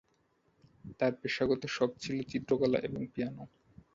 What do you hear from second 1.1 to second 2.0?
পেশাগত শখ